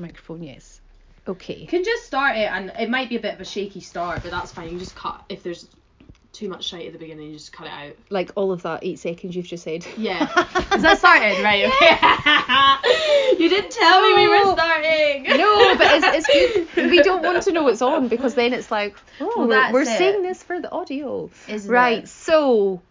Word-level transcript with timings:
microphone, 0.00 0.42
yes. 0.42 0.80
Okay. 1.28 1.56
You 1.56 1.66
can 1.66 1.84
just 1.84 2.04
start 2.04 2.36
it, 2.36 2.50
and 2.50 2.72
it 2.78 2.88
might 2.88 3.08
be 3.08 3.16
a 3.16 3.20
bit 3.20 3.34
of 3.34 3.40
a 3.40 3.44
shaky 3.44 3.80
start, 3.80 4.22
but 4.22 4.30
that's 4.30 4.52
fine. 4.52 4.70
You 4.72 4.78
just 4.78 4.94
cut 4.94 5.24
if 5.28 5.42
there's 5.42 5.68
too 6.36 6.48
much 6.48 6.64
shite 6.64 6.86
at 6.86 6.92
the 6.92 6.98
beginning. 6.98 7.28
You 7.28 7.32
just 7.32 7.52
cut 7.52 7.66
it 7.66 7.72
out. 7.72 7.96
Like 8.10 8.30
all 8.34 8.52
of 8.52 8.62
that 8.62 8.84
eight 8.84 8.98
seconds 8.98 9.34
you've 9.34 9.46
just 9.46 9.64
said. 9.64 9.86
Yeah. 9.96 10.22
Is 10.74 10.82
that 10.82 10.98
started? 10.98 11.42
Right. 11.42 11.64
Okay. 11.64 13.38
you 13.42 13.48
didn't 13.48 13.70
tell 13.70 14.02
me 14.02 14.14
we 14.14 14.28
were 14.28 14.52
starting. 14.52 15.22
No, 15.24 15.76
but 15.76 15.86
it's, 16.04 16.28
it's 16.28 16.74
good. 16.74 16.90
We 16.90 17.02
don't 17.02 17.22
want 17.22 17.42
to 17.42 17.52
know 17.52 17.66
it's 17.68 17.80
on 17.80 18.08
because 18.08 18.34
then 18.34 18.52
it's 18.52 18.70
like, 18.70 18.96
oh, 19.20 19.46
Well, 19.46 19.72
we're, 19.72 19.82
it. 19.82 19.86
saying 19.86 20.22
this 20.22 20.42
for 20.42 20.60
the 20.60 20.70
audio. 20.70 21.30
Isn't 21.48 21.72
right. 21.72 22.04
it? 22.04 22.08
So, 22.08 22.82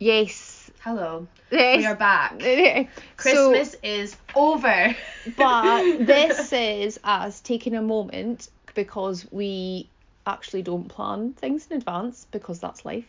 yes. 0.00 0.59
Hello. 0.80 1.26
We 1.52 1.84
are 1.86 1.94
back. 1.94 2.40
So- 3.18 3.50
Christmas 3.52 3.76
is 3.82 4.16
over. 4.34 4.96
but 5.36 5.82
this 6.06 6.52
is 6.52 6.98
us 7.04 7.40
taking 7.40 7.74
a 7.74 7.82
moment 7.82 8.48
because 8.74 9.30
we 9.30 9.90
actually 10.26 10.62
don't 10.62 10.88
plan 10.88 11.34
things 11.34 11.66
in 11.70 11.76
advance 11.76 12.26
because 12.30 12.60
that's 12.60 12.84
life 12.84 13.04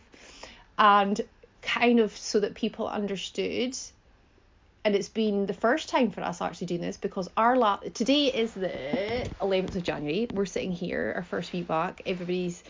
and 0.78 1.20
kind 1.62 2.00
of 2.00 2.14
so 2.16 2.40
that 2.40 2.54
people 2.54 2.88
understood 2.88 3.76
and 4.84 4.94
it's 4.96 5.08
been 5.08 5.46
the 5.46 5.54
first 5.54 5.88
time 5.88 6.10
for 6.10 6.22
us 6.22 6.42
actually 6.42 6.66
doing 6.66 6.80
this 6.80 6.96
because 6.96 7.28
our 7.36 7.56
la- 7.56 7.76
today 7.94 8.26
is 8.26 8.52
the 8.54 9.28
11th 9.40 9.76
of 9.76 9.82
January 9.82 10.28
we're 10.32 10.46
sitting 10.46 10.72
here 10.72 11.12
our 11.16 11.22
first 11.22 11.52
week 11.52 11.68
back 11.68 12.02
everybody's 12.06 12.64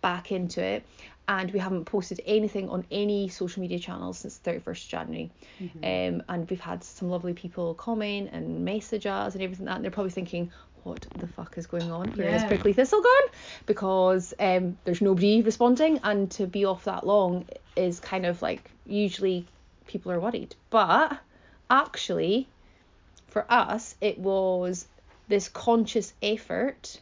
back 0.00 0.32
into 0.32 0.62
it 0.62 0.86
and 1.28 1.50
we 1.52 1.58
haven't 1.58 1.84
posted 1.84 2.20
anything 2.24 2.68
on 2.70 2.84
any 2.90 3.28
social 3.28 3.60
media 3.60 3.78
channels 3.78 4.18
since 4.18 4.38
31st 4.42 4.88
January. 4.88 5.30
Um, 5.60 6.22
and 6.28 6.48
we've 6.48 6.60
had 6.60 6.82
some 6.82 7.10
lovely 7.10 7.34
people 7.34 7.74
comment 7.74 8.30
and 8.32 8.64
message 8.64 9.04
us 9.06 9.34
and 9.34 9.42
everything 9.42 9.66
like 9.66 9.72
that 9.72 9.76
and 9.76 9.84
they're 9.84 9.90
probably 9.90 10.10
thinking 10.10 10.50
what 10.84 11.06
the 11.16 11.26
fuck 11.26 11.58
is 11.58 11.66
going 11.66 11.90
on 11.90 12.08
where 12.12 12.34
is 12.34 12.42
Yeah. 12.42 12.48
prickly 12.48 12.72
thistle 12.72 13.02
gone? 13.02 13.28
Because 13.66 14.32
um, 14.40 14.78
there's 14.84 15.02
nobody 15.02 15.42
responding 15.42 16.00
and 16.02 16.30
to 16.32 16.46
be 16.46 16.64
off 16.64 16.84
that 16.84 17.06
long 17.06 17.46
is 17.76 18.00
kind 18.00 18.24
of 18.24 18.40
like 18.40 18.70
usually 18.86 19.46
people 19.86 20.10
are 20.12 20.20
worried. 20.20 20.56
But 20.70 21.18
actually 21.68 22.48
for 23.26 23.44
us 23.52 23.94
it 24.00 24.18
was 24.18 24.86
this 25.28 25.48
conscious 25.50 26.14
effort 26.22 27.00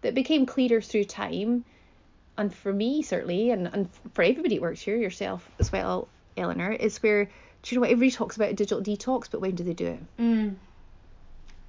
that 0.00 0.14
became 0.14 0.46
clearer 0.46 0.80
through 0.80 1.04
time 1.04 1.64
and 2.38 2.54
for 2.54 2.72
me 2.72 3.02
certainly 3.02 3.50
and, 3.50 3.66
and 3.66 3.88
for 4.14 4.22
everybody 4.22 4.54
that 4.54 4.62
works 4.62 4.80
here 4.80 4.96
yourself 4.96 5.46
as 5.58 5.70
well 5.70 6.08
eleanor 6.36 6.72
is 6.72 7.02
where 7.02 7.24
do 7.24 7.30
you 7.66 7.76
know 7.76 7.80
what 7.80 7.90
everybody 7.90 8.10
talks 8.10 8.36
about 8.36 8.48
a 8.50 8.54
digital 8.54 8.82
detox 8.82 9.28
but 9.30 9.40
when 9.40 9.54
do 9.54 9.64
they 9.64 9.74
do 9.74 9.86
it? 9.88 10.00
Mm. 10.18 10.54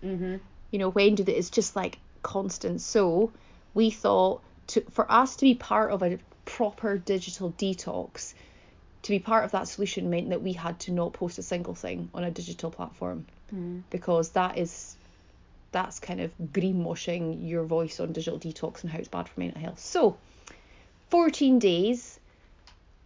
Mhm. 0.04 0.40
you 0.72 0.80
know 0.80 0.92
when 0.92 1.16
do 1.16 1.24
they 1.24 1.34
it's 1.36 1.50
just 1.50 1.76
like 1.76 1.98
constant. 2.22 2.82
So 2.82 3.32
we 3.74 3.90
thought 3.90 4.42
to 4.68 4.82
for 4.92 5.10
us 5.12 5.36
to 5.38 5.46
be 5.46 5.56
part 5.56 5.92
of 5.92 6.04
a 6.04 6.20
proper 6.46 6.98
digital 6.98 7.52
detox 7.58 8.34
to 9.04 9.12
be 9.12 9.20
part 9.20 9.46
of 9.46 9.52
that 9.52 9.68
solution 9.68 10.10
meant 10.10 10.30
that 10.30 10.42
we 10.42 10.54
had 10.54 10.80
to 10.82 10.92
not 10.92 11.14
post 11.14 11.38
a 11.40 11.44
single 11.44 11.74
thing 11.74 12.10
on 12.14 12.24
a 12.24 12.32
digital 12.32 12.70
platform. 12.70 13.26
Because 13.90 14.30
that 14.32 14.58
is 14.58 14.96
that's 15.72 16.00
kind 16.00 16.20
of 16.20 16.32
greenwashing 16.52 17.48
your 17.48 17.64
voice 17.64 18.00
on 18.00 18.12
digital 18.12 18.40
detox 18.40 18.82
and 18.82 18.92
how 18.92 19.00
it's 19.00 19.08
bad 19.08 19.28
for 19.30 19.40
mental 19.40 19.62
health. 19.62 19.80
So 19.80 20.18
14 21.10 21.60
days 21.60 22.20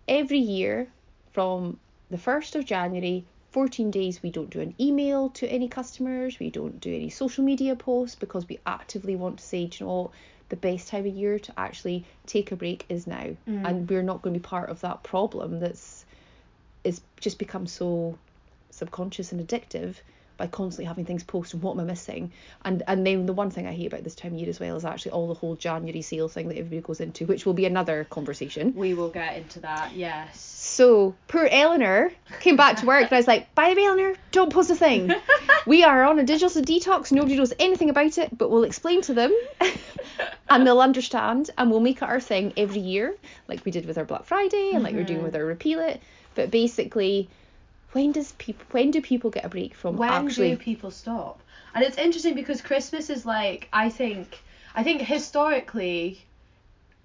every 0.08 0.40
year 0.40 0.88
from 1.32 1.80
the 2.10 2.18
1st 2.18 2.56
of 2.56 2.66
January. 2.66 3.24
14 3.52 3.92
days 3.92 4.22
we 4.24 4.32
don't 4.32 4.50
do 4.50 4.62
an 4.62 4.74
email 4.80 5.30
to 5.30 5.48
any 5.48 5.68
customers 5.68 6.40
we 6.40 6.50
don't 6.50 6.80
do 6.82 6.94
any 6.94 7.08
social 7.08 7.44
media 7.44 7.76
posts 7.76 8.16
because 8.16 8.50
we 8.50 8.60
actively 8.66 9.16
want 9.16 9.38
to 9.38 9.44
say 9.44 9.68
do 9.68 9.78
you 9.80 9.86
know 9.86 10.02
what? 10.02 10.12
The 10.50 10.56
best 10.56 10.88
time 10.88 11.06
of 11.06 11.14
year 11.14 11.40
to 11.40 11.60
actually 11.60 12.04
take 12.26 12.52
a 12.52 12.56
break 12.56 12.86
is 12.90 13.08
now. 13.08 13.36
Mm. 13.48 13.68
And 13.68 13.90
we're 13.90 14.04
not 14.04 14.22
going 14.22 14.34
to 14.34 14.40
be 14.40 14.44
part 14.44 14.70
of 14.70 14.82
that 14.82 15.04
problem 15.04 15.60
that's 15.60 16.06
is 16.84 17.02
just 17.20 17.40
become 17.40 17.66
so 17.66 18.18
subconscious 18.72 19.32
and 19.32 19.48
addictive 19.48 19.96
by 20.38 20.48
constantly 20.48 20.86
having 20.86 21.06
things 21.06 21.24
posted 21.24 21.62
what 21.62 21.74
am 21.74 21.82
I 21.82 21.84
missing 21.84 22.32
and 22.66 22.84
and 22.88 23.06
then 23.06 23.26
the 23.26 23.34
one 23.34 23.50
thing 23.50 23.68
I 23.68 23.74
hate 23.74 23.88
about 23.88 24.04
this 24.04 24.16
time 24.16 24.34
of 24.34 24.40
year 24.40 24.50
as 24.50 24.60
well 24.60 24.76
is 24.76 24.86
actually 24.86 25.12
all 25.12 25.28
the 25.28 25.34
whole 25.34 25.56
January 25.56 26.02
sale 26.02 26.28
thing 26.28 26.48
that 26.50 26.58
everybody 26.58 26.82
goes 26.82 27.00
into 27.00 27.26
which 27.26 27.46
will 27.46 27.54
be 27.54 27.66
another 27.66 28.06
conversation 28.10 28.74
We 28.76 28.94
will 28.94 29.10
get 29.10 29.38
into 29.38 29.60
that. 29.62 29.94
Yes. 29.94 30.40
so 30.40 31.16
poor 31.28 31.48
Eleanor 31.50 32.12
came 32.40 32.56
back 32.56 32.78
to 32.78 32.86
work 32.86 33.04
and 33.04 33.14
I 33.14 33.18
was 33.18 33.28
like, 33.28 33.54
by 33.56 33.70
the 33.70 33.76
way, 33.76 33.86
Eleanor, 33.86 34.16
don't 34.32 34.52
post 34.52 34.70
a 34.70 34.76
thing. 34.76 35.14
We 35.66 35.84
are 35.84 36.04
on 36.04 36.20
a 36.20 36.24
digital 36.24 36.62
detox. 36.62 37.12
Nobody 37.12 37.38
knows 37.38 37.54
anything 37.58 37.90
about 37.90 38.18
it, 38.18 38.38
but 38.38 38.50
we'll 38.50 38.66
explain 38.66 39.02
to 39.04 39.14
them 39.14 39.34
and 40.50 40.68
they'll 40.68 40.82
understand 40.82 41.52
and 41.58 41.72
we'll 41.72 41.80
make 41.80 41.98
it 41.98 42.04
our 42.04 42.20
thing 42.20 42.54
every 42.58 42.82
year, 42.82 43.16
like 43.48 43.64
we 43.64 43.72
did 43.72 43.86
with 43.86 43.98
our 43.98 44.04
Black 44.04 44.26
Friday 44.26 44.72
and 44.74 44.84
like 44.84 44.94
we're 44.94 45.04
doing 45.04 45.20
mm-hmm. 45.20 45.26
with 45.26 45.36
our 45.36 45.46
repeal 45.46 45.80
it. 45.80 46.02
But 46.36 46.52
basically, 46.52 47.30
when 47.94 48.12
does 48.12 48.32
people 48.34 48.66
when 48.72 48.92
do 48.92 49.02
people 49.02 49.30
get 49.30 49.46
a 49.46 49.50
break 49.50 49.74
from 49.74 49.98
when 49.98 50.10
actually 50.10 50.52
do 50.52 50.58
people 50.58 50.92
stop? 50.92 51.42
And 51.74 51.84
it's 51.84 51.98
interesting 51.98 52.36
because 52.36 52.62
Christmas 52.62 53.10
is 53.10 53.26
like 53.26 53.70
I 53.72 53.90
think 53.90 54.42
I 54.76 54.84
think 54.84 55.02
historically 55.02 56.26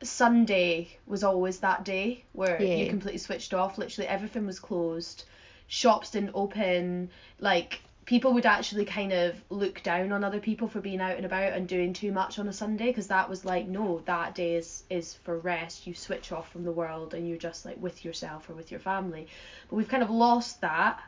Sunday 0.03 0.89
was 1.07 1.25
always 1.25 1.59
that 1.61 1.85
day 1.85 2.25
where 2.33 2.61
you 2.63 2.89
completely 2.89 3.19
switched 3.19 3.55
off. 3.55 3.79
Literally 3.79 4.09
everything 4.09 4.47
was 4.47 4.59
closed. 4.59 5.25
Shops 5.67 6.11
didn't 6.11 6.31
open. 6.35 7.11
Like 7.41 7.81
people 8.09 8.33
would 8.33 8.47
actually 8.47 8.87
kind 8.87 9.13
of 9.13 9.35
look 9.51 9.83
down 9.83 10.13
on 10.13 10.25
other 10.25 10.41
people 10.41 10.67
for 10.67 10.81
being 10.81 10.99
out 10.99 11.19
and 11.19 11.27
about 11.27 11.53
and 11.53 11.69
doing 11.69 11.93
too 11.93 12.11
much 12.11 12.39
on 12.39 12.49
a 12.49 12.53
Sunday 12.55 12.87
because 12.87 13.09
that 13.09 13.29
was 13.29 13.45
like 13.45 13.69
no 13.69 14.01
that 14.07 14.35
day 14.35 14.55
is 14.55 14.83
is 14.89 15.13
for 15.25 15.37
rest. 15.41 15.87
You 15.87 15.93
switch 15.93 16.33
off 16.33 16.51
from 16.51 16.65
the 16.65 16.73
world 16.73 17.13
and 17.13 17.29
you're 17.29 17.37
just 17.37 17.67
like 17.67 17.77
with 17.79 18.07
yourself 18.07 18.49
or 18.49 18.55
with 18.55 18.71
your 18.71 18.81
family. 18.81 19.27
But 19.69 19.77
we've 19.77 19.89
kind 19.89 20.03
of 20.03 20.09
lost 20.09 20.63
that 20.63 20.99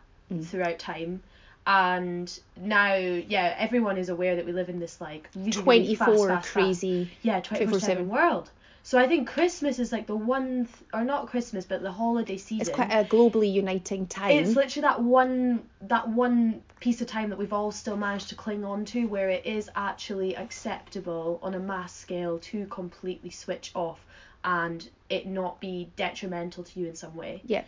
throughout 0.43 0.79
time. 0.79 1.23
And 1.67 2.39
now, 2.61 2.95
yeah, 2.95 3.55
everyone 3.57 3.97
is 3.97 4.11
aware 4.11 4.37
that 4.37 4.45
we 4.45 4.53
live 4.53 4.69
in 4.69 4.79
this 4.79 5.01
like 5.01 5.31
really, 5.35 5.63
really 5.63 5.95
fast, 5.95 6.11
24 6.11 6.29
fast, 6.29 6.29
fast- 6.29 6.53
crazy 6.53 7.11
yeah, 7.23 7.41
24 7.41 7.81
7 7.81 8.05
24/7. 8.05 8.09
world. 8.09 8.51
So 8.83 8.99
I 8.99 9.07
think 9.07 9.29
Christmas 9.29 9.79
is 9.79 9.93
like 9.93 10.07
the 10.07 10.17
one, 10.17 10.65
th- 10.67 10.77
or 10.93 11.05
not 11.05 11.29
Christmas, 11.29 11.65
but 11.65 11.83
the 11.83 11.93
holiday 11.93 12.37
season. 12.37 12.61
it's 12.67 12.71
quite 12.71 12.91
a 12.91 13.05
globally 13.05 13.53
uniting 13.53 14.07
time. 14.07 14.31
It's 14.31 14.57
literally 14.57 14.83
that 14.83 15.03
one 15.03 15.63
that 15.83 16.09
one 16.09 16.63
piece 16.81 17.01
of 17.01 17.07
time 17.07 17.31
that 17.31 17.39
we've 17.39 17.53
all 17.53 17.71
still 17.73 17.97
managed 17.97 18.31
to 18.31 18.35
cling 18.35 18.65
on 18.65 18.85
to 18.87 19.07
where 19.07 19.29
it 19.29 19.45
is 19.45 19.71
actually 19.77 20.35
acceptable 20.37 21.39
on 21.43 21.55
a 21.55 21.61
mass 21.61 21.95
scale 21.95 22.39
to 22.39 22.67
completely 22.67 23.31
switch 23.31 23.71
off 23.75 24.05
and 24.45 24.89
it 25.11 25.27
not 25.27 25.61
be 25.61 25.91
detrimental 25.97 26.65
to 26.65 26.81
you 26.81 26.87
in 26.87 26.95
some 26.95 27.15
way. 27.15 27.43
yeah. 27.45 27.63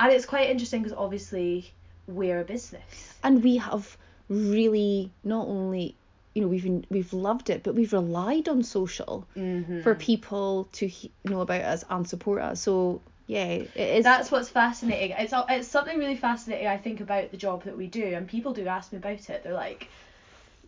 And 0.00 0.12
it's 0.12 0.26
quite 0.26 0.50
interesting 0.50 0.82
because 0.82 0.96
obviously 0.96 1.72
we're 2.08 2.40
a 2.40 2.44
business. 2.44 3.14
and 3.22 3.44
we 3.44 3.58
have 3.58 3.96
really 4.28 5.10
not 5.22 5.46
only 5.46 5.94
you 6.34 6.42
know 6.42 6.48
we've 6.48 6.84
we've 6.90 7.12
loved 7.12 7.48
it 7.50 7.62
but 7.62 7.74
we've 7.74 7.92
relied 7.92 8.48
on 8.48 8.62
social 8.62 9.26
Mm-hmm. 9.36 9.82
for 9.82 9.94
people 9.94 10.68
to 10.72 10.90
know 11.24 11.40
about 11.40 11.62
us 11.62 11.84
and 11.88 12.08
support 12.08 12.42
us 12.42 12.60
so 12.60 13.00
yeah 13.26 13.44
it 13.46 13.70
is 13.76 14.04
That's 14.04 14.30
what's 14.30 14.48
fascinating. 14.50 15.16
It's 15.18 15.32
it's 15.48 15.68
something 15.68 15.98
really 15.98 16.16
fascinating 16.16 16.66
I 16.66 16.76
think 16.76 17.00
about 17.00 17.30
the 17.30 17.36
job 17.36 17.64
that 17.64 17.76
we 17.76 17.86
do, 17.86 18.04
and 18.04 18.28
people 18.28 18.52
do 18.52 18.66
ask 18.66 18.92
me 18.92 18.98
about 18.98 19.30
it. 19.30 19.42
They're 19.44 19.54
like, 19.54 19.88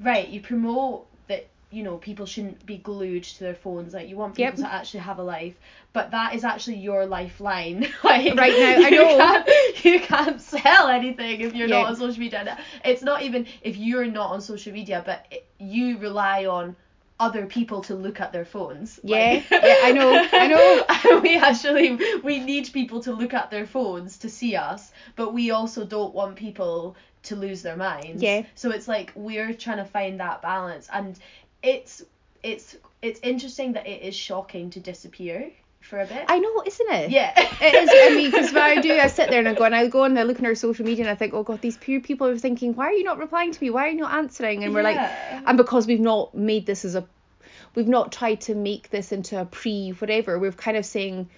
right, 0.00 0.27
you 0.28 0.41
promote 0.41 1.06
you 1.71 1.82
know 1.82 1.97
people 1.97 2.27
shouldn't 2.27 2.65
be 2.65 2.77
glued 2.78 3.25
to 3.25 3.41
their 3.41 3.54
phones. 3.54 3.93
Like 3.94 4.09
you 4.09 4.16
want 4.16 4.34
people 4.37 4.59
Yep. 4.60 4.69
to 4.69 4.72
actually 4.72 5.00
have 5.00 5.19
a 5.19 5.22
life, 5.22 5.54
but 5.93 6.10
that 6.12 6.34
is 6.34 6.44
actually 6.44 6.77
your 6.78 7.06
lifeline. 7.06 7.81
like 8.04 8.34
Right 8.37 8.53
now, 8.59 8.87
I 8.87 8.88
you 8.91 8.97
know. 8.97 9.19
Can't, 9.19 9.84
you 9.84 10.00
can't 10.00 10.41
sell 10.41 10.88
anything 10.88 11.41
if 11.41 11.54
you're 11.54 11.69
Yeah. 11.69 11.81
not 11.82 11.88
on 11.91 11.97
social 11.97 12.21
media. 12.21 12.59
It's 12.84 13.03
not 13.03 13.22
even 13.22 13.47
if 13.62 13.77
you're 13.77 14.06
not 14.06 14.31
on 14.31 14.41
social 14.41 14.72
media, 14.72 15.03
but 15.04 15.27
you 15.59 15.99
rely 15.99 16.47
on 16.47 16.77
other 17.18 17.47
people 17.47 17.80
to 17.80 17.95
look 17.95 18.21
at 18.21 18.30
their 18.30 18.45
phones. 18.45 19.01
Yeah, 19.03 19.16
Like- 19.16 19.51
yeah, 19.51 19.77
I 19.84 19.92
know, 19.92 20.27
I 20.33 20.47
know. 20.48 21.21
we 21.21 21.36
actually 21.36 21.98
we 22.22 22.39
need 22.39 22.71
people 22.72 23.01
to 23.04 23.13
look 23.13 23.33
at 23.34 23.51
their 23.51 23.66
phones 23.66 24.18
to 24.18 24.28
see 24.28 24.54
us, 24.54 24.92
but 25.16 25.33
we 25.33 25.51
also 25.51 25.84
don't 25.84 26.15
want 26.15 26.36
people 26.36 26.95
to 27.24 27.34
lose 27.34 27.63
their 27.63 27.77
minds. 27.77 28.22
Yeah. 28.22 28.42
So 28.54 28.71
it's 28.71 28.86
like 28.86 29.13
we're 29.16 29.53
trying 29.54 29.78
to 29.78 29.84
find 29.86 30.21
that 30.21 30.42
balance, 30.42 30.89
and 30.92 31.18
it's 31.66 32.03
it's 32.42 32.77
it's 33.03 33.21
interesting 33.22 33.72
that 33.72 33.86
it 33.86 34.03
is 34.03 34.15
shocking 34.15 34.71
to 34.71 34.80
disappear 34.80 35.51
for 35.80 36.01
a 36.01 36.07
bit. 36.07 36.24
I 36.28 36.39
know 36.39 36.63
isn't 36.65 36.91
it? 36.91 37.10
Yeah. 37.10 37.33
it 37.36 37.74
is. 37.74 37.91
I 37.92 38.15
mean 38.15 38.30
because 38.30 38.53
when 38.53 38.63
I 38.63 38.80
do 38.80 38.92
I 38.92 39.07
sit 39.09 39.30
there 39.30 39.41
and 39.41 39.48
I 39.48 39.54
go 39.54 39.65
and 39.65 39.74
I 39.74 39.89
go 39.89 40.04
and 40.04 40.18
I 40.18 40.22
look 40.22 40.39
in 40.39 40.47
our 40.47 40.54
social 40.54 40.84
media 40.84 41.04
and 41.04 41.10
I 41.10 41.15
think 41.15 41.34
oh 41.34 41.42
god 41.42 41.60
these 41.60 41.77
poor 41.77 42.01
people 42.01 42.27
are 42.28 42.39
thinking 42.39 42.74
why 42.74 42.86
are 42.86 42.92
you 42.92 43.04
not 43.04 43.18
replying 43.18 43.53
to 43.53 43.63
me? 43.63 43.71
Why 43.71 43.86
are 43.86 43.91
you 43.91 43.98
not 43.98 44.13
answering? 44.13 44.65
And 44.65 44.74
we're 44.74 44.83
like 44.83 44.97
and 44.97 45.57
because 45.57 45.86
we've 45.86 46.01
not 46.01 46.34
made 46.34 46.66
this 46.66 46.84
as 46.84 46.95
a 46.95 47.07
we've 47.74 47.89
not 47.89 48.13
tried 48.13 48.41
to 48.42 48.54
make 48.54 48.91
this 48.91 49.13
into 49.13 49.41
a 49.41 49.45
pre 49.45 49.91
whatever 49.91 50.39
we're 50.39 50.53
kind 50.53 50.77
of 50.77 50.86
saying 50.86 51.28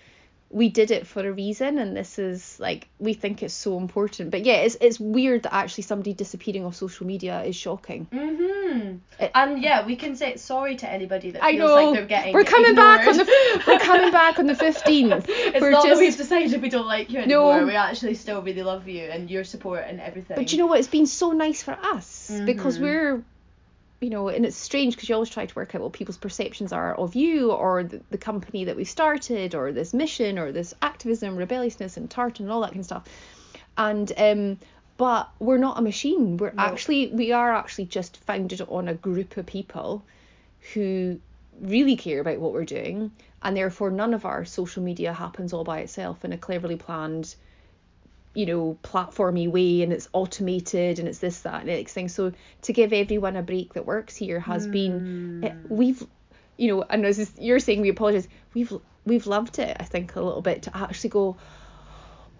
we 0.50 0.70
did 0.70 0.90
it 0.90 1.06
for 1.06 1.28
a 1.28 1.30
reason 1.30 1.76
and 1.78 1.94
this 1.94 2.18
is 2.18 2.58
like 2.58 2.88
we 2.98 3.12
think 3.12 3.42
it's 3.42 3.52
so 3.52 3.76
important 3.76 4.30
but 4.30 4.46
yeah 4.46 4.54
it's 4.54 4.76
it's 4.80 4.98
weird 4.98 5.42
that 5.42 5.52
actually 5.54 5.82
somebody 5.82 6.14
disappearing 6.14 6.64
off 6.64 6.74
social 6.74 7.06
media 7.06 7.42
is 7.42 7.54
shocking 7.54 8.06
Mhm. 8.10 8.98
It- 9.20 9.30
And 9.34 9.62
yeah, 9.62 9.84
we 9.84 9.96
can 9.96 10.16
say 10.16 10.36
sorry 10.36 10.76
to 10.76 10.88
anybody 10.90 11.32
that 11.32 11.42
I 11.44 11.52
feels 11.52 11.68
know 11.68 11.74
like 11.74 11.94
they're 11.94 12.06
getting 12.06 12.32
we're 12.32 12.44
coming 12.44 12.74
back 12.74 13.06
on 13.06 13.16
the 13.16 13.22
ignored. 13.24 13.66
we're 13.66 13.78
coming 13.78 14.10
back 14.10 14.38
on 14.38 14.46
the 14.46 14.54
15th 14.66 15.24
It's 15.28 15.60
we're 15.60 15.70
not 15.70 15.84
just 15.84 15.98
that 15.98 16.04
we've 16.04 16.16
decided 16.16 16.62
we 16.62 16.70
don't 16.70 16.86
like 16.86 17.10
you 17.10 17.18
anymore 17.20 17.60
No. 17.60 17.66
We 17.66 17.74
actually 17.74 18.14
still 18.14 18.40
really 18.40 18.62
love 18.62 18.88
you 18.88 19.02
and 19.04 19.30
your 19.30 19.44
support 19.44 19.84
and 19.86 20.00
everything. 20.00 20.36
But 20.36 20.52
you 20.52 20.58
know 20.58 20.66
what? 20.66 20.78
It's 20.78 20.88
been 20.88 21.06
so 21.06 21.32
nice 21.32 21.62
for 21.62 21.72
us 21.72 22.30
because 22.46 22.78
Mhm. 22.78 22.82
we're, 22.82 23.22
you 24.00 24.10
know, 24.10 24.28
and 24.28 24.46
it's 24.46 24.56
strange 24.56 24.94
because 24.94 25.08
you 25.08 25.14
always 25.14 25.30
try 25.30 25.44
to 25.44 25.54
work 25.54 25.74
out 25.74 25.80
what 25.80 25.92
people's 25.92 26.18
perceptions 26.18 26.72
are 26.72 26.94
of 26.94 27.16
you 27.16 27.50
or 27.50 27.82
the, 27.82 28.00
the 28.10 28.18
company 28.18 28.64
that 28.64 28.76
we 28.76 28.84
started 28.84 29.54
or 29.54 29.72
this 29.72 29.92
mission 29.92 30.38
or 30.38 30.52
this 30.52 30.72
activism, 30.82 31.36
rebelliousness 31.36 31.96
and 31.96 32.08
tartan 32.08 32.46
and 32.46 32.52
all 32.52 32.60
that 32.60 32.68
kind 32.68 32.80
of 32.80 32.86
stuff. 32.86 33.04
And 33.76 34.12
um, 34.16 34.58
but 34.96 35.30
we're 35.38 35.58
not 35.58 35.78
a 35.78 35.82
machine. 35.82 36.36
We're 36.36 36.52
No. 36.52 36.62
actually 36.62 37.08
we 37.08 37.32
are 37.32 37.52
actually 37.54 37.86
just 37.86 38.18
founded 38.18 38.60
on 38.62 38.88
a 38.88 38.94
group 38.94 39.36
of 39.36 39.46
people 39.46 40.04
who 40.74 41.20
really 41.60 41.96
care 41.96 42.20
about 42.20 42.38
what 42.38 42.52
we're 42.52 42.64
doing 42.64 43.10
and 43.42 43.56
therefore 43.56 43.90
none 43.90 44.14
of 44.14 44.24
our 44.24 44.44
social 44.44 44.82
media 44.82 45.12
happens 45.12 45.52
all 45.52 45.64
by 45.64 45.80
itself 45.80 46.24
in 46.24 46.32
a 46.32 46.38
cleverly 46.38 46.76
planned 46.76 47.34
you 48.38 48.46
know, 48.46 48.78
platformy 48.84 49.50
way 49.50 49.82
and 49.82 49.92
it's 49.92 50.08
automated 50.12 51.00
and 51.00 51.08
it's 51.08 51.18
this, 51.18 51.40
that, 51.40 51.62
and 51.62 51.68
the 51.68 51.74
next 51.74 51.92
thing. 51.92 52.08
So 52.08 52.30
to 52.62 52.72
give 52.72 52.92
everyone 52.92 53.34
a 53.34 53.42
break 53.42 53.74
that 53.74 53.84
works 53.84 54.14
here 54.14 54.38
has 54.38 54.64
been 54.64 55.42
it, 55.42 55.56
we've 55.68 56.06
you 56.56 56.68
know, 56.68 56.84
and 56.88 57.04
as 57.04 57.18
is- 57.18 57.32
you're 57.36 57.58
saying 57.58 57.80
we 57.80 57.88
apologise, 57.88 58.28
we've 58.54 58.72
we've 59.04 59.26
loved 59.26 59.58
it, 59.58 59.76
I 59.80 59.82
think, 59.82 60.14
a 60.14 60.22
little 60.22 60.40
bit 60.40 60.62
to 60.62 60.76
actually 60.76 61.10
go, 61.10 61.36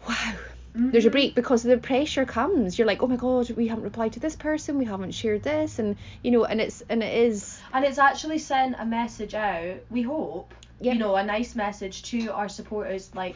Wow, 0.09 0.35
there's 0.73 1.05
a 1.05 1.09
mm-hmm. 1.09 1.12
break 1.12 1.35
because 1.35 1.65
the 1.65 1.79
pressure 1.79 2.25
comes. 2.25 2.79
You're 2.79 2.87
like, 2.87 3.03
Oh 3.03 3.09
my 3.09 3.17
god, 3.17 3.50
we 3.50 3.67
haven't 3.67 3.83
replied 3.83 4.12
to 4.12 4.21
this 4.21 4.37
person, 4.37 4.79
we 4.79 4.85
haven't 4.85 5.15
shared 5.15 5.43
this 5.43 5.81
and 5.81 5.97
you 6.23 6.31
know, 6.31 6.45
and 6.45 6.61
it's 6.61 6.81
and 6.89 7.03
it 7.03 7.12
is 7.12 7.59
And 7.75 7.85
it's 7.85 7.99
actually 7.99 8.39
sent 8.39 8.77
a 8.79 8.87
message 8.87 9.35
out, 9.35 9.79
we 9.91 10.03
hope, 10.03 10.55
Yep. 10.81 10.95
you 10.95 11.00
know, 11.00 11.17
a 11.17 11.25
nice 11.25 11.56
message 11.56 12.05
to 12.12 12.29
our 12.33 12.49
supporters 12.49 13.11
like 13.17 13.35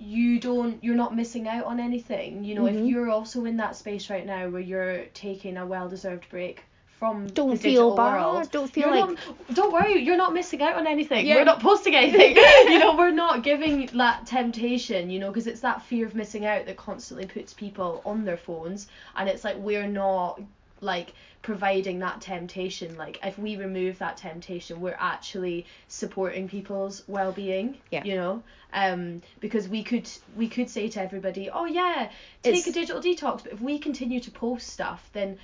you 0.00 0.38
don't 0.40 0.82
you're 0.82 0.94
not 0.94 1.14
missing 1.14 1.48
out 1.48 1.64
on 1.64 1.80
anything. 1.80 2.44
You 2.44 2.54
know, 2.54 2.62
Mhm. 2.62 2.74
if 2.74 2.86
you're 2.86 3.10
also 3.10 3.44
in 3.44 3.56
that 3.58 3.76
space 3.76 4.10
right 4.10 4.24
now 4.26 4.48
where 4.48 4.60
you're 4.60 5.04
taking 5.14 5.56
a 5.56 5.66
well 5.66 5.88
deserved 5.88 6.28
break 6.30 6.62
from 6.98 7.28
Don't 7.28 7.50
the 7.50 7.56
feel 7.56 7.90
digital 7.90 7.96
bad, 7.96 8.20
world. 8.20 8.50
don't 8.50 8.68
feel 8.72 8.90
like- 8.90 9.08
not, 9.10 9.54
don't 9.54 9.72
worry, 9.72 10.02
you're 10.02 10.16
not 10.16 10.34
missing 10.34 10.60
out 10.62 10.74
on 10.74 10.86
anything. 10.88 11.24
Yeah. 11.26 11.36
We're 11.36 11.44
not 11.44 11.60
posting 11.60 11.94
anything. 11.94 12.34
you 12.72 12.78
know, 12.80 12.96
we're 12.96 13.12
not 13.12 13.44
giving 13.44 13.86
that 13.94 14.26
temptation, 14.26 15.08
you 15.08 15.20
know, 15.20 15.28
because 15.28 15.46
it's 15.46 15.60
that 15.60 15.82
fear 15.82 16.06
of 16.06 16.16
missing 16.16 16.44
out 16.44 16.66
that 16.66 16.76
constantly 16.76 17.26
puts 17.26 17.52
people 17.54 18.02
on 18.04 18.24
their 18.24 18.36
phones 18.36 18.88
and 19.16 19.28
it's 19.28 19.44
like 19.44 19.56
we're 19.58 19.86
not 19.86 20.40
like 20.80 21.12
providing 21.42 22.00
that 22.00 22.20
temptation 22.20 22.96
like 22.96 23.18
if 23.24 23.38
we 23.38 23.56
remove 23.56 23.98
that 23.98 24.16
temptation 24.16 24.80
we're 24.80 24.96
actually 24.98 25.64
supporting 25.86 26.48
people's 26.48 27.02
well-being 27.06 27.76
Yeah. 27.90 28.04
you 28.04 28.16
know 28.16 28.42
um 28.72 29.22
because 29.40 29.68
we 29.68 29.82
could 29.82 30.08
we 30.36 30.48
could 30.48 30.68
say 30.68 30.88
to 30.88 31.00
everybody 31.02 31.48
oh 31.50 31.64
yeah 31.64 32.10
take 32.42 32.56
It's- 32.58 32.66
a 32.66 32.72
digital 32.72 33.00
detox 33.00 33.44
but 33.44 33.52
if 33.52 33.60
we 33.60 33.78
continue 33.78 34.20
to 34.20 34.30
post 34.30 34.68
stuff 34.68 35.08
then 35.12 35.38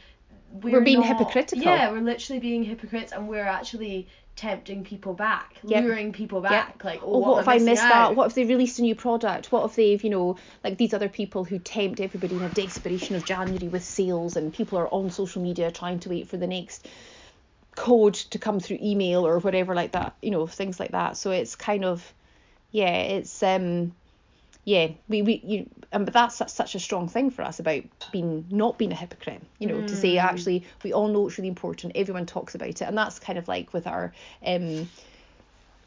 we're, 0.53 0.73
We're 0.79 0.81
being 0.83 1.01
not- 1.01 1.07
hypocritical. 1.09 1.65
yeah 1.65 1.91
we're 1.91 2.01
literally 2.01 2.41
being 2.41 2.65
hypocrites 2.65 3.13
and 3.13 3.29
we're 3.29 3.47
actually 3.47 4.09
tempting 4.37 4.83
people 4.85 5.15
back 5.15 5.55
Yep. 5.63 5.85
luring 5.85 6.13
people 6.13 6.41
Yep. 6.43 6.51
back 6.51 6.85
like 6.85 7.01
oh, 7.03 7.15
oh, 7.15 7.19
what, 7.19 7.35
am 7.37 7.41
if 7.43 7.49
I 7.49 7.59
missed 7.59 7.83
out? 7.85 8.11
that? 8.11 8.17
What 8.17 8.27
if 8.27 8.35
they 8.35 8.45
released 8.45 8.79
a 8.79 8.83
new 8.83 8.95
product? 8.95 9.53
What 9.53 9.65
if 9.65 9.77
they've, 9.77 10.03
you 10.03 10.11
know, 10.11 10.37
like 10.63 10.77
these 10.77 10.93
other 10.95 11.09
people 11.09 11.45
who 11.45 11.59
tempt 11.59 12.01
everybody 12.01 12.37
in 12.37 12.43
a 12.43 12.49
desperation 12.49 13.17
of 13.17 13.25
January 13.25 13.69
with 13.69 13.85
sales 13.85 14.37
and 14.37 14.53
people 14.53 14.79
are 14.79 14.89
on 14.89 15.11
social 15.11 15.43
media 15.43 15.71
trying 15.71 16.01
to 16.01 16.09
wait 16.09 16.29
for 16.29 16.37
the 16.37 16.47
next 16.47 16.89
code 17.77 18.15
to 18.15 18.39
come 18.39 18.61
through 18.61 18.79
email 18.83 19.27
or 19.27 19.39
whatever 19.39 19.75
like 19.75 19.93
that, 19.93 20.15
you 20.23 20.31
know, 20.31 20.47
things 20.47 20.79
like 20.81 20.93
that. 20.93 21.17
So 21.17 21.31
it's 21.31 21.55
kind 21.57 21.85
of, 21.85 22.13
yeah, 22.71 22.97
it's 22.97 23.43
um, 23.43 23.93
yeah, 24.65 24.89
we 25.09 25.23
we 25.23 25.41
you, 25.45 25.71
um, 25.93 26.05
but 26.05 26.15
that's 26.15 26.37
such, 26.37 26.51
such 26.51 26.75
a 26.75 26.81
strong 26.81 27.09
thing 27.09 27.31
for 27.31 27.43
us 27.43 27.61
about 27.61 27.83
being 28.13 28.47
not 28.51 28.79
being 28.79 28.93
a 28.93 28.97
hypocrite, 28.97 29.43
you 29.59 29.67
know, 29.67 29.87
to 29.87 29.97
say 29.97 30.19
actually 30.19 30.65
we 30.83 30.93
all 30.93 31.09
know 31.09 31.29
it's 31.29 31.39
really 31.39 31.49
important. 31.49 31.97
Everyone 31.97 32.27
talks 32.27 32.55
about 32.55 32.69
it, 32.69 32.83
and 32.83 32.97
that's 32.97 33.19
kind 33.19 33.39
of 33.39 33.49
like 33.49 33.73
with 33.73 33.87
our 33.87 34.13
um 34.45 34.89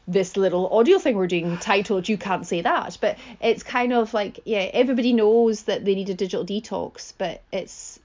this 0.06 0.36
little 0.38 0.68
audio 0.70 0.98
thing 0.98 1.16
we're 1.16 1.26
doing 1.26 1.58
titled 1.58 2.08
you 2.08 2.16
can't 2.16 2.46
say 2.46 2.62
that 2.62 2.96
but 2.98 3.18
it's 3.42 3.62
kind 3.62 3.92
of 3.92 4.14
like 4.14 4.40
yeah 4.46 4.70
everybody 4.72 5.12
knows 5.12 5.64
that 5.64 5.84
they 5.84 5.94
need 5.94 6.08
a 6.08 6.14
digital 6.14 6.46
detox 6.46 7.12
but 7.18 7.42
it's 7.52 8.00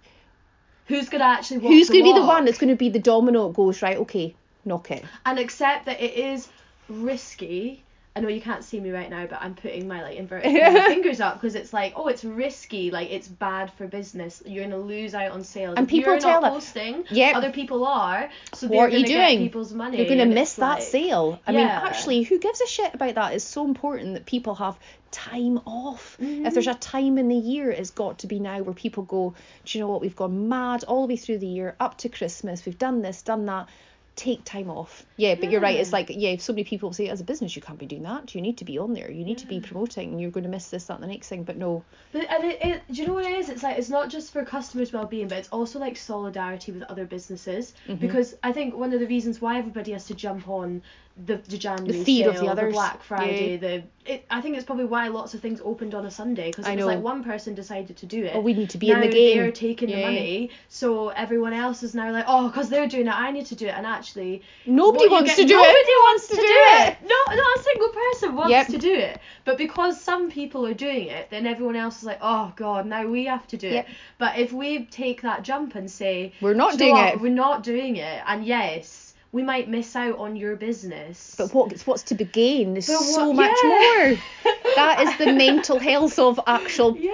who's 0.87 1.07
gonna 1.07 1.23
actually 1.23 1.59
walk 1.59 1.71
who's 1.71 1.87
going 1.87 2.03
to 2.03 2.13
be 2.13 2.19
the 2.19 2.25
one 2.25 2.43
that's 2.43 2.57
going 2.57 2.67
to 2.69 2.75
be 2.75 2.89
the 2.89 2.99
domino 2.99 3.47
that 3.47 3.55
goes 3.55 3.81
right 3.81 3.95
okay 3.95 4.35
knock 4.65 4.91
it 4.91 5.05
and 5.25 5.39
accept 5.39 5.85
that 5.85 6.01
it 6.01 6.15
is 6.15 6.49
risky. 6.89 7.83
I 8.15 8.19
know 8.19 8.27
you 8.27 8.41
can't 8.41 8.63
see 8.63 8.79
me 8.79 8.91
right 8.91 9.09
now, 9.09 9.25
but 9.25 9.39
I'm 9.41 9.55
putting 9.55 9.87
my 9.87 10.03
like 10.03 10.17
inverted 10.17 10.51
fingers 10.85 11.19
up 11.19 11.33
because 11.41 11.55
it's 11.55 11.73
like, 11.73 11.93
oh, 11.95 12.07
it's 12.09 12.23
risky, 12.23 12.91
like 12.91 13.09
it's 13.11 13.27
bad 13.27 13.73
for 13.73 13.87
business. 13.87 14.43
You're 14.45 14.65
gonna 14.65 14.77
lose 14.77 15.15
out 15.15 15.31
on 15.31 15.43
sales. 15.43 15.75
And 15.77 15.85
If 15.87 15.89
people 15.89 16.19
tell 16.19 16.41
not 16.41 16.51
posting, 16.53 17.05
Yep. 17.09 17.35
other 17.35 17.51
people 17.51 17.83
are, 17.85 18.29
so 18.53 18.67
What 18.67 18.91
they're 18.91 18.99
you 18.99 19.05
gonna 19.05 19.07
get 19.07 19.27
doing? 19.29 19.39
people's 19.39 19.73
money. 19.73 19.97
you're 19.97 20.05
going 20.05 20.19
to 20.19 20.25
miss 20.25 20.53
that 20.55 20.75
like- 20.75 20.83
sale 20.83 21.39
i 21.47 21.51
mean 21.51 21.65
actually 21.67 22.21
who 22.23 22.37
gives 22.37 22.61
a 22.61 22.67
shit 22.67 22.93
about 22.93 23.15
that 23.15 23.33
it's 23.33 23.43
so 23.45 23.65
important 23.65 24.13
that 24.13 24.25
people 24.27 24.53
have 24.55 24.77
time 25.09 25.59
off 25.65 26.17
Mm-hmm. 26.21 26.45
if 26.45 26.53
there's 26.53 26.67
a 26.67 26.73
time 26.75 27.17
in 27.17 27.27
the 27.29 27.35
year 27.35 27.71
it's 27.71 27.89
got 27.91 28.19
to 28.19 28.27
be 28.27 28.39
now 28.39 28.61
where 28.61 28.73
people 28.75 29.03
go 29.03 29.33
do 29.65 29.77
you 29.77 29.83
know 29.83 29.89
what 29.89 30.01
we've 30.01 30.15
gone 30.15 30.49
mad 30.49 30.83
all 30.83 31.01
the 31.07 31.13
way 31.13 31.17
through 31.17 31.39
the 31.39 31.47
year 31.47 31.75
up 31.79 31.97
to 31.99 32.09
christmas 32.09 32.65
we've 32.65 32.77
done 32.77 33.01
this 33.01 33.21
done 33.23 33.45
that 33.47 33.67
take 34.15 34.43
time 34.45 34.69
off 34.69 35.05
yeah 35.17 35.33
but 35.33 35.49
you're 35.49 35.59
right 35.59 35.79
it's 35.79 35.91
like 35.91 36.07
yeah 36.09 36.35
so 36.37 36.53
many 36.53 36.63
people 36.63 36.93
say 36.93 37.09
as 37.09 37.19
a 37.19 37.23
business 37.23 37.55
you 37.55 37.61
can't 37.63 37.79
be 37.79 37.85
doing 37.87 38.03
that 38.03 38.35
you 38.35 38.41
need 38.41 38.57
to 38.57 38.63
be 38.65 38.77
on 38.77 38.93
there 38.93 39.09
you 39.09 39.25
need 39.25 39.39
to 39.39 39.47
be 39.47 39.59
promoting 39.59 40.19
you're 40.19 40.29
going 40.29 40.43
to 40.43 40.49
miss 40.49 40.69
this 40.69 40.85
that 40.85 40.93
and 40.93 41.03
the 41.03 41.07
next 41.07 41.29
thing 41.29 41.43
but 41.43 41.57
no 41.57 41.83
But 42.11 42.29
and 42.29 42.43
it, 42.43 42.59
it, 42.61 42.81
do 42.91 43.01
you 43.01 43.07
know 43.07 43.15
what 43.15 43.25
it 43.25 43.31
is? 43.37 43.49
It's 43.49 43.63
like 43.63 43.77
it's 43.79 43.89
not 43.89 44.09
just 44.09 44.31
for 44.31 44.45
customers' 44.45 44.93
well-being, 44.93 45.27
but 45.27 45.39
it's 45.39 45.49
also 45.49 45.79
like 45.79 45.97
solidarity 45.97 46.71
with 46.71 46.83
other 46.83 47.05
businesses. 47.05 47.73
Mm-hmm. 47.87 47.95
Because 48.05 48.35
I 48.43 48.51
think 48.51 48.75
one 48.75 48.93
of 48.93 48.99
the 48.99 49.07
reasons 49.07 49.41
why 49.41 49.57
everybody 49.57 49.93
has 49.93 50.05
to 50.05 50.13
jump 50.13 50.47
on 50.47 50.83
the 51.25 51.37
the 51.49 51.57
January 51.57 52.03
fear 52.03 52.25
sale, 52.25 52.33
of 52.35 52.39
the 52.39 52.47
others. 52.51 52.73
Black 52.73 53.01
Friday, 53.01 53.53
Yeah. 53.53 53.57
the 53.57 53.83
it, 54.05 54.25
I 54.29 54.41
think 54.41 54.55
it's 54.57 54.65
probably 54.65 54.85
why 54.85 55.07
lots 55.07 55.33
of 55.33 55.39
things 55.39 55.61
opened 55.63 55.93
on 55.95 56.05
a 56.05 56.11
Sunday 56.11 56.47
because 56.51 56.65
I 56.65 56.71
it 56.73 56.75
was 56.77 56.81
know. 56.85 56.87
like 56.93 56.99
one 57.01 57.23
person 57.23 57.53
decided 57.55 57.95
to 57.97 58.05
do 58.05 58.23
it. 58.25 58.33
Oh, 58.35 58.39
we 58.41 58.53
need 58.53 58.69
to 58.71 58.77
be 58.77 58.87
now 58.89 58.95
in 58.95 59.01
the 59.01 59.07
game. 59.09 59.37
They're 59.37 59.51
taking 59.51 59.89
the 59.89 60.01
money, 60.01 60.49
so 60.69 61.09
everyone 61.09 61.53
else 61.53 61.83
is 61.83 61.95
now 61.95 62.11
like, 62.11 62.25
oh, 62.27 62.47
because 62.49 62.69
they're 62.69 62.87
doing 62.87 63.07
it, 63.07 63.13
I 63.13 63.31
need 63.31 63.45
to 63.47 63.55
do 63.55 63.67
it, 63.67 63.73
and 63.75 63.85
actually. 63.85 64.41
Nobody 64.65 65.07
wants 65.07 65.29
get- 65.31 65.41
to 65.41 65.45
do 65.47 65.55
nobody 65.55 65.69
it. 65.71 65.73
Nobody 65.73 65.93
wants 66.07 66.27
to 66.27 66.35
do 66.35 66.41
it. 66.43 66.97
No, 67.03 67.35
not 67.35 67.57
a 67.59 67.63
single 67.63 67.89
person 67.89 68.35
wants 68.35 68.51
Yep. 68.51 68.67
to 68.67 68.77
do 68.77 68.93
it. 68.93 69.19
But 69.45 69.57
because 69.57 69.99
some 69.99 70.29
people 70.31 70.65
are 70.65 70.73
doing 70.73 71.07
it, 71.07 71.29
then 71.29 71.45
everyone 71.47 71.75
else 71.75 71.97
is 71.97 72.03
like, 72.03 72.19
oh 72.21 72.53
god, 72.55 72.85
now 72.85 73.05
we 73.07 73.25
have 73.25 73.47
to 73.47 73.57
do 73.57 73.67
Yep. 73.67 73.87
it. 73.89 73.95
But 74.17 74.37
if 74.37 74.53
we 74.53 74.85
take 74.85 75.21
that 75.21 75.43
jump 75.43 75.75
and 75.75 75.89
say, 75.89 76.33
We're 76.41 76.53
not 76.53 76.73
"Do 76.73 76.77
doing 76.79 76.91
what? 76.93 77.13
it." 77.13 77.21
We're 77.21 77.29
not 77.33 77.63
doing 77.63 77.97
it, 77.97 78.21
and 78.27 78.45
yes, 78.45 79.02
we 79.33 79.41
might 79.41 79.67
miss 79.67 79.95
out 79.95 80.19
on 80.19 80.37
your 80.37 80.55
business. 80.55 81.35
But 81.37 81.53
what 81.53 81.81
what's 81.81 82.03
to 82.03 82.15
be 82.15 82.23
gained 82.23 82.77
is 82.77 82.87
But 82.87 82.99
so 82.99 83.33
much 83.33 83.57
yeah. 83.63 83.69
more. 83.69 84.53
That 84.75 85.01
is 85.01 85.17
the 85.17 85.33
mental 85.33 85.77
health 85.77 86.17
of 86.17 86.39
actual 86.47 86.97
yeah. 86.97 87.13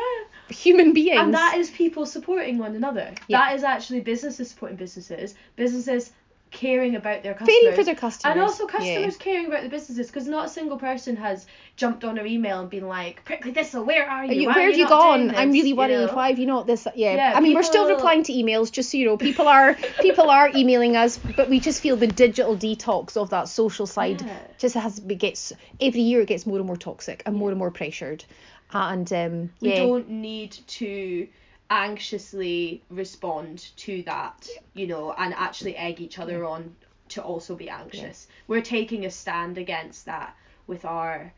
human 0.49 0.93
beings. 0.93 1.19
And 1.19 1.33
that 1.33 1.57
is 1.57 1.69
people 1.69 2.05
supporting 2.05 2.57
one 2.57 2.73
another. 2.75 3.13
Yeah. 3.27 3.39
That 3.39 3.55
is 3.55 3.63
actually 3.63 3.99
businesses 3.99 4.51
supporting 4.51 4.77
businesses. 4.77 5.35
Businesses 5.57 6.11
caring 6.51 6.95
about 6.95 7.21
their 7.23 7.33
customers. 7.33 7.59
Caring 7.61 7.75
for 7.75 7.83
their 7.83 7.95
customers, 7.95 8.31
And 8.31 8.41
also 8.41 8.65
yeah. 8.65 8.71
customers 8.71 9.17
caring 9.17 9.45
about 9.47 9.63
the 9.63 9.69
businesses 9.69 10.07
because 10.07 10.27
not 10.27 10.47
a 10.47 10.49
single 10.49 10.77
person 10.77 11.15
has 11.17 11.45
jumped 11.75 12.03
on 12.03 12.17
our 12.17 12.25
email 12.25 12.59
and 12.59 12.69
been 12.69 12.87
like, 12.87 13.23
Prickly 13.23 13.51
Thistle, 13.53 13.83
where 13.83 14.09
are 14.09 14.25
you? 14.25 14.31
Are 14.31 14.33
you- 14.33 14.47
where 14.47 14.59
are 14.59 14.69
have 14.71 14.77
you 14.77 14.87
gone? 14.87 15.29
I'm 15.35 15.49
this?" 15.51 15.57
really 15.57 15.69
You 15.69 15.75
worried. 15.75 15.91
know? 16.07 16.13
Why 16.13 16.29
have 16.29 16.39
you 16.39 16.45
not 16.47 16.65
this? 16.67 16.87
Yeah. 16.95 17.15
Yeah, 17.15 17.33
I 17.35 17.39
mean, 17.39 17.53
we're 17.53 17.63
still 17.63 17.87
replying 17.87 18.23
to 18.23 18.33
emails, 18.33 18.71
just 18.71 18.89
so 18.91 18.97
you 18.97 19.05
know. 19.05 19.17
People 19.17 19.47
are 19.47 19.75
people 20.01 20.29
are 20.29 20.49
emailing 20.55 20.95
us, 20.95 21.17
but 21.35 21.49
we 21.49 21.59
just 21.59 21.81
feel 21.81 21.95
the 21.95 22.07
digital 22.07 22.57
detox 22.57 23.15
of 23.15 23.29
that 23.29 23.47
social 23.47 23.85
side 23.85 24.21
Yeah. 24.21 24.37
just 24.57 24.75
has 24.75 24.99
it 24.99 25.17
gets 25.17 25.53
every 25.79 26.01
year 26.01 26.21
it 26.21 26.27
gets 26.27 26.45
more 26.47 26.57
and 26.57 26.65
more 26.65 26.77
toxic 26.77 27.21
and 27.25 27.35
more 27.35 27.49
and 27.49 27.59
more 27.59 27.71
pressured, 27.71 28.25
and 28.71 29.11
um 29.13 29.49
We 29.61 29.75
don't 29.75 30.09
need 30.09 30.51
to 30.79 31.27
anxiously 31.69 32.81
respond 32.89 33.69
to 33.77 34.01
that, 34.03 34.47
you 34.73 34.88
know, 34.88 35.13
and 35.17 35.33
actually 35.35 35.75
egg 35.75 36.01
each 36.01 36.19
other 36.19 36.43
on 36.45 36.75
to 37.09 37.23
also 37.23 37.55
be 37.55 37.69
anxious. 37.69 38.27
We're 38.47 38.61
taking 38.61 39.05
a 39.05 39.11
stand 39.11 39.57
against 39.57 40.05
that 40.05 40.35
with 40.67 40.85
our 40.85 41.33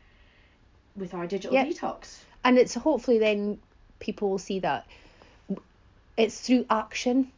with 0.96 1.14
our 1.14 1.26
digital 1.26 1.54
Yeah. 1.54 1.64
detox. 1.64 2.18
and 2.44 2.58
it's 2.58 2.74
hopefully 2.74 3.18
then 3.18 3.58
people 3.98 4.28
will 4.30 4.38
see 4.38 4.58
that 4.60 4.86
it's 6.16 6.40
through 6.40 6.66
action 6.68 7.30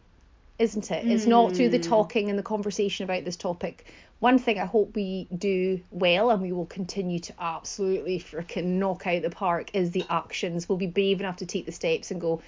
isn't 0.60 0.92
it? 0.92 1.04
It's 1.04 1.26
not 1.26 1.52
through 1.52 1.70
the 1.70 1.80
Mm. 1.80 1.82
talking 1.82 2.30
and 2.30 2.38
the 2.38 2.42
conversation 2.44 3.02
about 3.02 3.24
this 3.24 3.34
topic. 3.36 3.86
One 4.20 4.38
thing 4.38 4.56
I 4.60 4.64
hope 4.66 4.94
we 4.94 5.26
do 5.36 5.80
well 5.90 6.30
and 6.30 6.40
we 6.40 6.52
will 6.52 6.66
continue 6.66 7.18
to 7.18 7.34
absolutely 7.40 8.20
freaking 8.20 8.78
knock 8.78 9.04
out 9.08 9.22
the 9.22 9.30
park 9.30 9.70
is 9.74 9.90
the 9.90 10.04
actions. 10.08 10.68
We'll 10.68 10.78
be 10.78 10.86
brave 10.86 11.18
enough 11.18 11.38
to 11.38 11.46
take 11.46 11.66
the 11.66 11.72
steps 11.72 12.12
and 12.12 12.20
go, 12.20 12.40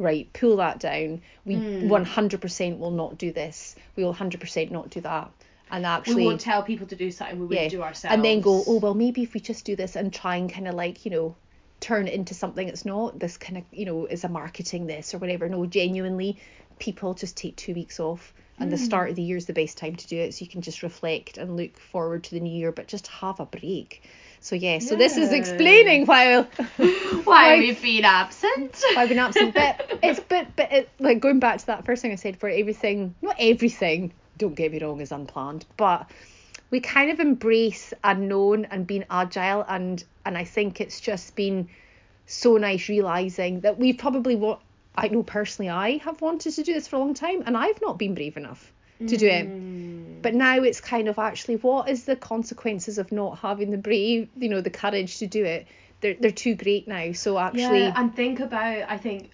right, 0.00 0.32
pull 0.32 0.56
that 0.56 0.80
down. 0.80 1.20
We 1.44 1.56
Mm. 1.56 1.88
100% 1.88 2.78
will 2.78 2.90
not 2.90 3.18
do 3.18 3.32
this. 3.32 3.76
We 3.96 4.02
will 4.04 4.14
100% 4.14 4.70
not 4.70 4.90
do 4.90 5.00
that. 5.02 5.30
And 5.70 5.86
actually, 5.86 6.16
we 6.16 6.26
won't 6.26 6.40
tell 6.40 6.64
people 6.64 6.88
to 6.88 6.96
do 6.96 7.12
something 7.12 7.38
we 7.38 7.46
would 7.46 7.56
yeah, 7.56 7.68
do 7.68 7.82
ourselves. 7.82 8.12
and 8.12 8.24
then 8.24 8.40
go, 8.40 8.64
oh 8.66 8.78
well, 8.78 8.94
maybe 8.94 9.22
if 9.22 9.34
we 9.34 9.40
just 9.40 9.64
do 9.64 9.76
this 9.76 9.94
and 9.94 10.12
try 10.12 10.34
and 10.36 10.52
kind 10.52 10.66
of 10.66 10.74
like 10.74 11.04
you 11.04 11.12
know 11.12 11.36
turn 11.78 12.08
it 12.08 12.14
into 12.14 12.34
something 12.34 12.68
it's 12.68 12.84
not. 12.84 13.18
This 13.20 13.36
kind 13.36 13.58
of 13.58 13.64
you 13.70 13.86
know 13.86 14.06
is 14.06 14.24
a 14.24 14.28
marketing 14.28 14.86
this 14.86 15.14
or 15.14 15.18
whatever. 15.18 15.48
No, 15.48 15.64
genuinely, 15.66 16.38
people 16.80 17.14
just 17.14 17.36
take 17.36 17.54
two 17.56 17.74
weeks 17.74 18.00
off. 18.00 18.34
And 18.60 18.70
the 18.70 18.76
Mm. 18.76 18.80
start 18.80 19.10
of 19.10 19.16
the 19.16 19.22
year 19.22 19.36
is 19.36 19.46
the 19.46 19.52
best 19.54 19.78
time 19.78 19.96
to 19.96 20.06
do 20.06 20.18
it, 20.18 20.34
so 20.34 20.44
you 20.44 20.50
can 20.50 20.60
just 20.60 20.82
reflect 20.82 21.38
and 21.38 21.56
look 21.56 21.78
forward 21.78 22.24
to 22.24 22.30
the 22.34 22.40
new 22.40 22.52
year, 22.52 22.72
but 22.72 22.86
just 22.88 23.06
have 23.08 23.40
a 23.40 23.46
break. 23.46 24.02
So 24.40 24.54
yeah, 24.56 24.78
so 24.78 24.96
this 24.96 25.16
is 25.16 25.32
explaining 25.32 26.06
why 26.06 26.42
why 26.76 27.24
why- 27.24 27.58
we've 27.58 27.80
been 27.80 28.04
absent. 28.04 28.82
why 28.94 29.02
I've 29.02 29.08
been 29.08 29.18
absent. 29.18 29.54
But 29.54 29.76
it's 30.02 30.20
but 30.20 30.46
but 30.56 30.72
it, 30.72 30.88
like 30.98 31.20
going 31.20 31.40
back 31.40 31.58
to 31.58 31.66
that 31.66 31.84
first 31.86 32.02
thing 32.02 32.12
I 32.12 32.16
said, 32.16 32.38
for 32.38 32.48
everything, 32.48 33.14
not 33.22 33.36
everything. 33.38 34.12
Don't 34.36 34.54
get 34.54 34.72
me 34.72 34.78
wrong, 34.82 35.00
is 35.00 35.12
unplanned, 35.12 35.66
but 35.76 36.10
we 36.70 36.80
kind 36.80 37.10
of 37.10 37.20
embrace 37.20 37.92
unknown 38.04 38.64
and 38.66 38.86
being 38.86 39.04
agile, 39.10 39.64
and 39.68 40.02
and 40.24 40.36
I 40.38 40.44
think 40.44 40.80
it's 40.80 41.00
just 41.00 41.34
been 41.36 41.68
so 42.26 42.56
nice 42.56 42.88
realizing 42.88 43.60
that 43.60 43.78
we've 43.78 43.98
probably 43.98 44.36
what 44.36 44.60
I 44.94 45.08
know 45.08 45.22
personally 45.22 45.70
I 45.70 45.98
have 45.98 46.20
wanted 46.20 46.54
to 46.54 46.62
do 46.62 46.74
this 46.74 46.88
for 46.88 46.96
a 46.96 46.98
long 46.98 47.14
time, 47.14 47.42
and 47.46 47.56
I've 47.56 47.80
not 47.80 47.98
been 47.98 48.14
brave 48.14 48.36
enough 48.36 48.72
to 48.98 49.16
do 49.16 49.26
it. 49.26 49.48
Mm. 49.48 50.20
But 50.20 50.34
now 50.34 50.56
it's 50.62 50.80
kind 50.80 51.08
of 51.08 51.18
actually 51.18 51.56
what 51.56 51.88
is 51.88 52.04
the 52.04 52.16
consequences 52.16 52.98
of 52.98 53.10
not 53.12 53.38
having 53.38 53.70
the 53.70 53.78
brave, 53.78 54.28
you 54.36 54.48
know, 54.48 54.60
the 54.60 54.70
courage 54.70 55.18
to 55.18 55.26
do 55.26 55.44
it? 55.44 55.66
They're 56.00 56.14
they're 56.14 56.30
too 56.30 56.54
great 56.54 56.86
now. 56.88 57.12
So 57.12 57.38
actually, 57.38 57.80
yeah, 57.80 57.94
and 57.96 58.14
think 58.14 58.40
about. 58.40 58.90
I 58.90 58.98
think 58.98 59.30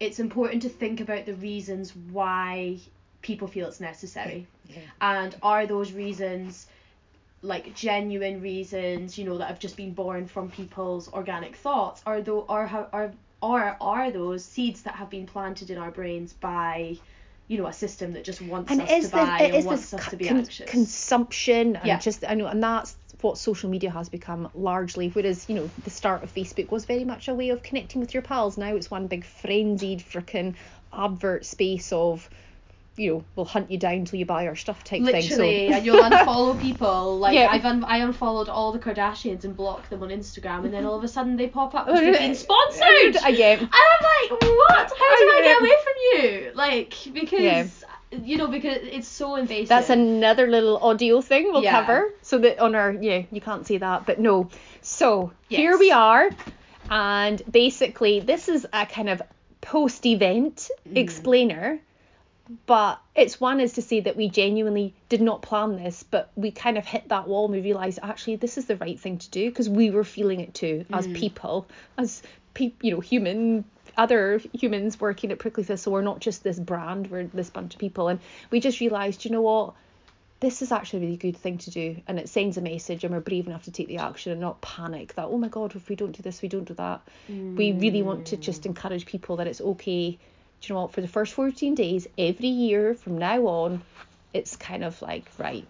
it's 0.00 0.18
important 0.18 0.62
to 0.62 0.68
think 0.68 1.00
about 1.00 1.26
the 1.26 1.34
reasons 1.34 1.94
why 2.10 2.78
people 3.22 3.48
feel 3.48 3.66
it's 3.68 3.80
necessary, 3.80 4.46
Yeah. 4.68 4.78
and 5.00 5.36
are 5.42 5.66
those 5.66 5.92
reasons 5.92 6.66
like 7.42 7.74
genuine 7.74 8.40
reasons, 8.40 9.16
you 9.16 9.24
know, 9.24 9.38
that 9.38 9.46
have 9.46 9.60
just 9.60 9.76
been 9.76 9.92
born 9.92 10.26
from 10.26 10.50
people's 10.50 11.12
organic 11.12 11.54
thoughts, 11.54 12.02
or 12.04 12.20
though, 12.20 12.40
or 12.48 12.66
how, 12.66 12.88
are 12.92 13.12
are 13.42 13.76
are 13.80 14.10
those 14.10 14.44
seeds 14.44 14.82
that 14.82 14.94
have 14.94 15.10
been 15.10 15.26
planted 15.26 15.70
in 15.70 15.78
our 15.78 15.90
brains 15.90 16.32
by 16.32 16.96
you 17.46 17.58
know 17.58 17.66
a 17.66 17.72
system 17.72 18.12
that 18.12 18.24
just 18.24 18.42
wants 18.42 18.70
and 18.70 18.82
us 18.82 18.90
is 18.90 18.96
to 18.96 19.02
this 19.02 19.10
buy 19.10 19.50
and 19.52 19.64
wants 19.64 19.94
us 19.94 20.08
to 20.08 20.16
be 20.16 20.26
con- 20.26 20.38
anxious 20.38 20.70
consumption 20.70 21.76
and 21.76 21.86
Yeah. 21.86 21.98
just 21.98 22.24
I 22.28 22.34
know 22.34 22.46
and 22.46 22.62
that's 22.62 22.96
what 23.20 23.38
social 23.38 23.70
media 23.70 23.90
has 23.90 24.08
become 24.08 24.48
largely 24.54 25.08
whereas 25.08 25.48
you 25.48 25.54
know 25.54 25.70
the 25.84 25.90
start 25.90 26.22
of 26.22 26.32
Facebook 26.32 26.70
was 26.70 26.84
very 26.84 27.04
much 27.04 27.28
a 27.28 27.34
way 27.34 27.50
of 27.50 27.62
connecting 27.62 28.00
with 28.00 28.12
your 28.14 28.22
pals 28.22 28.58
now 28.58 28.74
it's 28.74 28.90
one 28.90 29.06
big 29.06 29.24
frenzied 29.24 30.00
freaking 30.00 30.54
advert 30.92 31.44
space 31.44 31.92
of 31.92 32.28
you 32.98 33.12
know 33.12 33.24
we'll 33.36 33.46
hunt 33.46 33.70
you 33.70 33.78
down 33.78 34.04
till 34.04 34.18
you 34.18 34.26
buy 34.26 34.46
our 34.46 34.56
stuff 34.56 34.82
type 34.84 35.00
literally 35.00 35.28
thing 35.28 35.70
so 35.70 35.76
and 35.76 35.86
you'll 35.86 36.02
unfollow 36.10 36.60
people 36.60 37.18
like 37.18 37.34
Yeah. 37.34 37.48
I've 37.50 37.64
un- 37.64 37.84
I 37.84 37.98
unfollowed 37.98 38.48
all 38.48 38.72
the 38.72 38.78
Kardashians 38.78 39.44
and 39.44 39.56
blocked 39.56 39.88
them 39.90 40.02
on 40.02 40.08
Instagram 40.08 40.64
and 40.64 40.74
then 40.74 40.84
all 40.84 40.96
of 40.96 41.04
a 41.04 41.08
sudden 41.08 41.36
they 41.36 41.46
pop 41.46 41.74
up 41.74 41.86
because 41.86 42.00
they've 42.04 42.18
been 42.18 42.34
sponsored 42.34 43.16
again 43.24 43.58
and 43.60 43.68
I'm 43.72 44.30
like 44.30 44.40
what 44.40 44.90
how 44.90 45.16
do 45.16 45.24
I 45.36 45.40
get 45.44 45.60
away 45.60 45.76
from 45.84 45.94
you 46.12 46.52
like 46.54 46.94
because 47.12 47.40
Yeah. 47.40 47.66
you 48.24 48.36
know 48.36 48.48
because 48.48 48.78
it's 48.82 49.06
so 49.08 49.36
invasive 49.36 49.68
That's 49.68 49.90
another 49.90 50.46
little 50.48 50.78
audio 50.78 51.20
thing 51.20 51.52
we'll 51.52 51.62
Yeah. 51.62 51.80
cover. 51.80 52.10
So 52.22 52.38
that 52.38 52.58
on 52.58 52.74
our 52.74 52.92
yeah, 52.92 53.22
you 53.30 53.40
can't 53.40 53.66
see 53.66 53.78
that, 53.78 54.06
but 54.06 54.18
no. 54.18 54.48
So 54.82 55.32
here 55.48 55.78
we 55.78 55.92
are, 55.92 56.30
and 56.90 57.42
basically 57.50 58.20
this 58.20 58.48
is 58.48 58.66
a 58.72 58.86
kind 58.86 59.08
of 59.10 59.20
post-event 59.60 60.70
Mm. 60.88 60.96
explainer. 60.96 61.78
But 62.66 63.00
it's 63.14 63.40
one 63.40 63.60
is 63.60 63.74
to 63.74 63.82
say 63.82 64.00
that 64.00 64.16
we 64.16 64.28
genuinely 64.28 64.94
did 65.08 65.20
not 65.20 65.42
plan 65.42 65.76
this, 65.76 66.02
but 66.02 66.30
we 66.34 66.50
kind 66.50 66.78
of 66.78 66.86
hit 66.86 67.08
that 67.08 67.28
wall 67.28 67.44
and 67.46 67.54
we 67.54 67.60
realised 67.60 67.98
actually 68.02 68.36
this 68.36 68.56
is 68.56 68.66
the 68.66 68.76
right 68.76 68.98
thing 68.98 69.18
to 69.18 69.30
do 69.30 69.50
because 69.50 69.68
we 69.68 69.90
were 69.90 70.04
feeling 70.04 70.40
it 70.40 70.54
too 70.54 70.84
as 70.92 71.06
Mm. 71.06 71.14
people, 71.14 71.66
as 71.98 72.22
pe- 72.54 72.72
you 72.80 72.92
know, 72.92 73.00
human 73.00 73.64
other 73.96 74.40
humans 74.52 75.00
working 75.00 75.32
at 75.32 75.38
Prickly 75.38 75.64
Thistle. 75.64 75.92
We're 75.92 76.02
not 76.02 76.20
just 76.20 76.44
this 76.44 76.58
brand, 76.58 77.10
we're 77.10 77.24
this 77.24 77.50
bunch 77.50 77.74
of 77.74 77.80
people, 77.80 78.08
and 78.08 78.20
we 78.50 78.60
just 78.60 78.80
realised, 78.80 79.24
you 79.24 79.30
know 79.32 79.42
what, 79.42 79.74
this 80.40 80.62
is 80.62 80.70
actually 80.70 81.00
a 81.00 81.02
really 81.02 81.16
good 81.16 81.36
thing 81.36 81.58
to 81.58 81.70
do, 81.70 81.96
and 82.06 82.18
it 82.18 82.28
sends 82.28 82.56
a 82.56 82.60
message, 82.60 83.02
and 83.02 83.12
we're 83.12 83.20
brave 83.20 83.48
enough 83.48 83.64
to 83.64 83.72
take 83.72 83.88
the 83.88 83.98
action 83.98 84.30
and 84.30 84.40
not 84.40 84.60
panic 84.60 85.14
that 85.14 85.24
oh 85.26 85.36
my 85.36 85.48
god, 85.48 85.74
if 85.74 85.88
we 85.88 85.96
don't 85.96 86.12
do 86.12 86.22
this, 86.22 86.40
we 86.42 86.48
don't 86.48 86.64
do 86.64 86.74
that. 86.74 87.00
We 87.28 87.72
really 87.72 88.02
want 88.02 88.26
to 88.26 88.36
just 88.36 88.66
encourage 88.66 89.04
people 89.04 89.36
that 89.36 89.48
it's 89.48 89.60
okay. 89.60 90.16
Do 90.60 90.68
you 90.68 90.74
know 90.74 90.82
what? 90.82 90.92
For 90.92 91.00
the 91.00 91.08
first 91.08 91.34
14 91.34 91.74
days, 91.74 92.06
every 92.16 92.48
year 92.48 92.94
from 92.94 93.18
now 93.18 93.46
on, 93.46 93.82
it's 94.34 94.56
kind 94.56 94.84
of 94.84 95.00
like 95.02 95.30
right. 95.38 95.66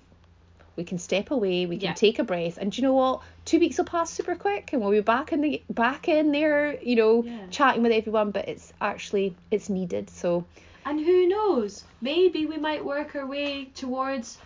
We 0.76 0.84
can 0.84 0.98
step 0.98 1.30
away, 1.32 1.66
we 1.66 1.76
can 1.76 1.88
Yeah. 1.88 1.94
take 1.94 2.18
a 2.20 2.24
breath, 2.24 2.56
and 2.56 2.70
do 2.70 2.80
you 2.80 2.86
know 2.86 2.94
what? 2.94 3.22
Two 3.44 3.58
weeks 3.58 3.78
will 3.78 3.84
pass 3.84 4.10
super 4.10 4.36
quick, 4.36 4.72
and 4.72 4.80
we'll 4.80 4.92
be 4.92 5.00
back 5.00 5.32
in 5.32 5.40
the 5.40 5.60
back 5.70 6.08
in 6.08 6.30
there, 6.32 6.80
you 6.82 6.96
know, 6.96 7.24
Yeah. 7.24 7.46
chatting 7.50 7.82
with 7.82 7.92
everyone. 7.92 8.30
But 8.30 8.48
it's 8.48 8.72
actually 8.80 9.36
it's 9.50 9.68
needed. 9.68 10.08
So 10.10 10.44
and 10.84 11.00
who 11.00 11.26
knows 11.26 11.84
maybe 12.00 12.46
we 12.46 12.56
might 12.56 12.84
work 12.84 13.14
our 13.16 13.26
way 13.26 13.66
towards 13.74 14.38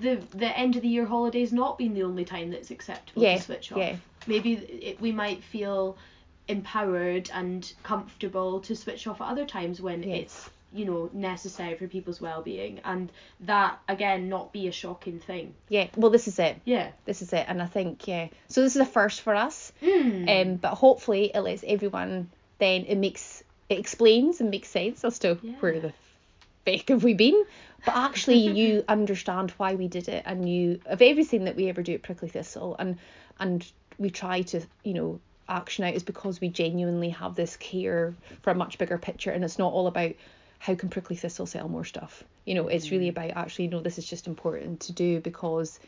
the 0.00 0.20
the 0.30 0.56
end 0.58 0.76
of 0.76 0.82
the 0.82 0.88
year 0.88 1.06
holidays 1.06 1.52
not 1.52 1.76
being 1.78 1.94
the 1.94 2.02
only 2.04 2.24
time 2.24 2.50
that's 2.50 2.70
acceptable 2.70 3.22
Yeah, 3.22 3.36
to 3.36 3.42
switch 3.42 3.72
off 3.72 3.78
yeah. 3.78 3.96
maybe 4.26 4.54
it, 4.54 5.00
we 5.00 5.12
might 5.12 5.42
feel 5.42 5.96
empowered 6.48 7.30
and 7.32 7.72
comfortable 7.82 8.60
to 8.60 8.74
switch 8.74 9.06
off 9.06 9.20
at 9.20 9.28
other 9.28 9.44
times 9.44 9.80
when 9.80 10.02
Yes. 10.02 10.20
it's 10.20 10.50
you 10.70 10.84
know 10.84 11.08
necessary 11.14 11.74
for 11.76 11.86
people's 11.88 12.20
well-being 12.20 12.78
and 12.84 13.10
that 13.40 13.78
again 13.88 14.28
not 14.28 14.52
be 14.52 14.68
a 14.68 14.72
shocking 14.72 15.18
thing 15.18 15.54
yeah, 15.70 15.86
well 15.96 16.10
this 16.10 16.28
is 16.28 16.38
it. 16.38 16.60
yeah 16.66 16.90
This 17.06 17.22
is 17.22 17.32
it, 17.32 17.46
and 17.48 17.62
I 17.62 17.66
think 17.66 18.06
yeah. 18.06 18.28
So 18.48 18.60
this 18.62 18.76
is 18.76 18.82
a 18.82 18.86
first 18.86 19.22
for 19.22 19.34
us. 19.34 19.72
mm. 19.82 20.28
Um, 20.28 20.56
but 20.56 20.74
hopefully 20.74 21.30
it 21.34 21.40
lets 21.40 21.64
everyone 21.66 22.28
then 22.58 22.84
it 22.86 22.96
makes 22.96 23.42
it 23.70 23.78
explains 23.78 24.40
and 24.40 24.50
makes 24.50 24.68
sense 24.68 25.04
as 25.04 25.18
to 25.20 25.34
where 25.60 25.74
Yeah. 25.74 25.80
the 25.80 25.92
feck 26.66 26.88
have 26.88 27.02
we 27.04 27.14
been. 27.14 27.44
But 27.86 27.96
actually 27.96 28.48
you 28.48 28.84
understand 28.88 29.52
why 29.52 29.74
we 29.74 29.88
did 29.88 30.08
it 30.08 30.22
and 30.26 30.46
you 30.48 30.80
of 30.84 31.00
everything 31.00 31.44
that 31.44 31.56
we 31.56 31.68
ever 31.70 31.82
do 31.82 31.94
at 31.94 32.02
Prickly 32.02 32.28
Thistle 32.28 32.76
and 32.78 32.98
and 33.40 33.66
we 33.98 34.10
try 34.10 34.42
to, 34.42 34.60
you 34.84 34.94
know, 34.94 35.20
action 35.48 35.84
out 35.84 35.94
is 35.94 36.02
because 36.02 36.40
we 36.40 36.48
genuinely 36.48 37.10
have 37.10 37.34
this 37.34 37.56
care 37.56 38.14
for 38.42 38.50
a 38.50 38.54
much 38.54 38.78
bigger 38.78 38.98
picture 38.98 39.30
and 39.30 39.44
it's 39.44 39.58
not 39.58 39.72
all 39.72 39.86
about 39.86 40.12
how 40.58 40.74
can 40.74 40.88
Prickly 40.88 41.16
Thistle 41.16 41.46
sell 41.46 41.68
more 41.68 41.84
stuff. 41.84 42.24
You 42.44 42.54
know, 42.54 42.68
it's 42.68 42.90
really 42.90 43.08
about 43.08 43.30
actually, 43.30 43.68
no, 43.68 43.80
this 43.80 43.98
is 43.98 44.06
just 44.06 44.26
important 44.26 44.80
to 44.80 44.92
do 44.92 45.20
because 45.20 45.78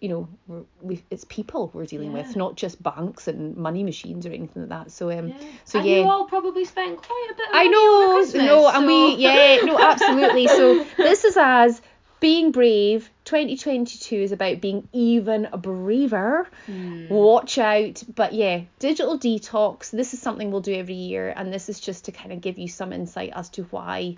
you 0.00 0.10
know, 0.10 0.28
we're, 0.46 0.62
we 0.82 1.02
it's 1.10 1.24
people 1.24 1.70
we're 1.72 1.86
dealing 1.86 2.12
Yeah. 2.12 2.22
with, 2.22 2.36
not 2.36 2.54
just 2.54 2.82
banks 2.82 3.28
and 3.28 3.56
money 3.56 3.82
machines 3.82 4.26
or 4.26 4.28
anything 4.28 4.62
like 4.62 4.68
that. 4.68 4.90
So 4.90 5.10
um, 5.10 5.28
yeah. 5.28 5.36
so 5.64 5.78
and 5.78 5.88
yeah. 5.88 5.96
you 5.96 6.04
all 6.04 6.26
probably 6.26 6.66
spent 6.66 6.98
quite 6.98 7.28
a 7.30 7.34
bit 7.34 7.48
of 7.48 7.54
I 7.54 7.66
know, 7.66 8.44
no, 8.44 8.68
and 8.68 8.86
we, 8.86 9.14
yeah, 9.16 9.60
no, 9.64 9.78
absolutely. 9.78 10.48
So 10.48 10.84
this 10.98 11.24
is 11.24 11.36
as 11.38 11.80
being 12.20 12.50
brave. 12.52 13.10
2022 13.24 14.16
is 14.16 14.32
about 14.32 14.60
being 14.60 14.88
even 14.92 15.48
braver. 15.58 16.48
Hmm. 16.66 17.08
Watch 17.08 17.58
out, 17.58 18.02
but 18.14 18.32
yeah, 18.32 18.62
digital 18.78 19.18
detox. 19.18 19.90
This 19.90 20.14
is 20.14 20.20
something 20.20 20.50
we'll 20.50 20.60
do 20.60 20.74
every 20.74 20.94
year, 20.94 21.32
and 21.36 21.52
this 21.52 21.68
is 21.68 21.78
just 21.80 22.06
to 22.06 22.12
kind 22.12 22.32
of 22.32 22.40
give 22.40 22.58
you 22.58 22.68
some 22.68 22.92
insight 22.92 23.32
as 23.34 23.48
to 23.50 23.64
why 23.64 24.16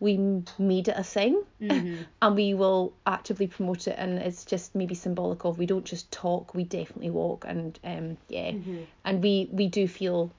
we 0.00 0.18
made 0.58 0.88
it 0.88 0.96
a 0.98 1.04
thing, 1.04 1.42
Mhm. 1.60 2.04
and 2.22 2.34
we 2.36 2.54
will 2.54 2.92
actively 3.06 3.46
promote 3.46 3.86
it. 3.88 3.94
And 3.98 4.18
it's 4.18 4.44
just 4.44 4.74
maybe 4.74 4.94
symbolic 4.94 5.44
of 5.44 5.58
we 5.58 5.66
don't 5.66 5.84
just 5.84 6.10
talk, 6.10 6.54
we 6.54 6.64
definitely 6.64 7.10
walk, 7.10 7.44
and 7.46 7.78
um, 7.84 8.16
yeah, 8.28 8.50
Mhm. 8.52 8.86
and 9.04 9.22
we 9.22 9.48
we 9.52 9.68
do 9.68 9.86
feel 9.86 10.30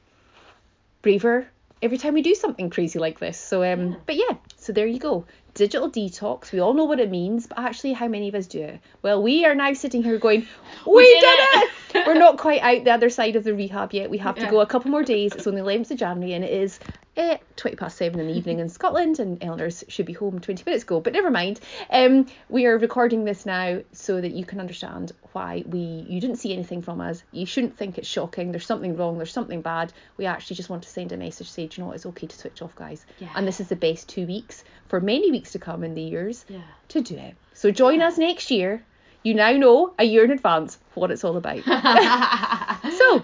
braver 1.02 1.48
every 1.82 1.98
time 1.98 2.14
we 2.14 2.22
do 2.22 2.36
something 2.36 2.70
crazy 2.70 3.00
like 3.00 3.20
this. 3.20 3.38
So 3.40 3.64
um 3.64 3.92
Yeah. 3.92 3.96
but 4.06 4.16
yeah, 4.16 4.36
so 4.66 4.74
there 4.74 4.88
you 4.88 4.98
go. 4.98 5.26
Digital 5.54 5.92
detox. 5.92 6.52
We 6.52 6.60
all 6.60 6.74
know 6.74 6.86
what 6.86 7.00
it 7.00 7.12
means, 7.12 7.46
but 7.46 7.60
actually 7.60 7.94
how 7.94 8.08
many 8.08 8.28
of 8.28 8.36
us 8.36 8.48
do 8.48 8.62
it? 8.62 8.80
Well, 9.04 9.22
we 9.22 9.46
are 9.46 9.54
now 9.54 9.74
sitting 9.74 10.02
here 10.02 10.18
going, 10.18 10.48
We, 10.88 11.06
did 11.06 11.22
did, 11.22 11.64
it!" 11.64 11.70
it! 11.96 12.08
We're 12.08 12.16
not 12.16 12.40
quite 12.40 12.62
out 12.62 12.84
the 12.84 12.92
other 12.92 13.12
side 13.12 13.36
of 13.36 13.44
the 13.44 13.54
rehab 13.54 13.94
yet. 13.94 14.10
We 14.10 14.18
have 14.18 14.36
to 14.36 14.50
go 14.50 14.62
a 14.62 14.66
couple 14.66 14.90
more 14.90 15.04
days. 15.04 15.34
It's 15.34 15.46
only 15.46 15.62
11th 15.62 15.92
of 15.92 15.98
January 15.98 16.34
and 16.34 16.44
it 16.44 16.52
is 16.52 16.80
eh, 17.18 17.38
20 17.56 17.78
past 17.78 17.98
7 17.98 18.20
in 18.20 18.28
the 18.28 18.34
evening 18.34 18.60
in 18.60 18.70
Scotland, 18.78 19.20
and 19.20 19.42
Eleanor's 19.44 19.84
should 19.88 20.06
be 20.06 20.14
home 20.14 20.40
20 20.40 20.64
minutes 20.66 20.84
ago, 20.84 21.00
but 21.00 21.14
never 21.14 21.32
mind. 21.32 21.60
Um, 21.90 22.28
we 22.50 22.66
are 22.66 22.78
recording 22.78 23.24
this 23.26 23.46
now 23.46 23.82
so 23.92 24.20
that 24.22 24.32
you 24.34 24.46
can 24.46 24.60
understand 24.60 25.12
why 25.34 25.64
we 25.68 25.80
you 25.80 26.20
didn't 26.22 26.38
see 26.38 26.54
anything 26.54 26.82
from 26.82 27.02
us. 27.02 27.24
You 27.32 27.46
shouldn't 27.46 27.78
think 27.78 27.98
it's 27.98 28.08
shocking. 28.08 28.52
There's 28.52 28.66
something 28.66 28.96
wrong. 28.96 29.18
There's 29.18 29.32
something 29.34 29.62
bad. 29.62 29.92
We 30.18 30.26
actually 30.26 30.56
just 30.58 30.70
want 30.70 30.84
to 30.84 30.90
send 30.90 31.12
a 31.12 31.18
message 31.18 31.50
say, 31.50 31.68
do 31.68 31.76
you 31.76 31.84
know 31.84 31.88
what? 31.88 31.96
It's 31.96 32.06
okay 32.06 32.28
to 32.28 32.36
switch 32.38 32.62
off, 32.62 32.76
guys. 32.76 33.06
Yeah. 33.20 33.30
And 33.36 33.48
this 33.48 33.60
is 33.60 33.68
the 33.70 33.76
best 33.76 34.08
two 34.10 34.26
weeks 34.28 34.64
for 34.88 35.00
many 35.02 35.32
weeks 35.32 35.52
to 35.54 35.60
come 35.60 35.84
in 35.84 35.96
the 35.96 36.02
years 36.02 36.46
Yeah. 36.50 36.62
to 36.90 37.02
do 37.02 37.16
it. 37.16 37.36
So 37.54 37.72
join 37.72 38.02
us 38.02 38.18
next 38.18 38.52
year. 38.52 38.84
You 39.24 39.34
now 39.34 39.52
know 39.54 39.94
a 39.98 40.04
year 40.04 40.24
in 40.24 40.32
advance 40.32 40.78
what 40.94 41.10
it's 41.10 41.24
all 41.24 41.36
about. 41.36 41.64
so 42.98 43.24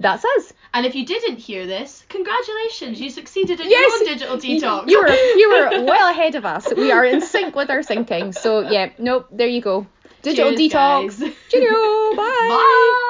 that's 0.00 0.24
us. 0.24 0.52
And 0.74 0.86
if 0.86 0.94
you 0.94 1.06
didn't 1.06 1.36
hear 1.38 1.66
this, 1.66 2.04
congratulations, 2.08 3.00
you 3.00 3.10
succeeded 3.10 3.60
in 3.60 3.70
Yes, 3.70 4.00
your 4.00 4.00
own 4.00 4.14
digital 4.14 4.36
detox. 4.38 4.88
You 4.90 5.00
were 5.00 5.08
you 5.40 5.50
were 5.50 5.84
well 5.84 6.10
ahead 6.10 6.34
of 6.34 6.44
us. 6.44 6.66
We 6.76 6.92
are 6.92 7.04
in 7.04 7.20
sync 7.20 7.54
with 7.54 7.70
our 7.70 7.82
thinking. 7.82 8.32
So 8.32 8.60
yeah, 8.60 8.90
nope, 8.98 9.28
there 9.30 9.48
you 9.48 9.60
go. 9.60 9.86
Digital 10.22 10.50
Cheers, 10.56 10.72
detox. 10.72 11.20
guys. 11.20 11.32
Cheerio. 11.48 12.16
Bye. 12.16 13.02